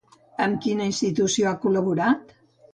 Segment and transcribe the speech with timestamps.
[0.45, 2.37] Amb quina institució ha col·laborat?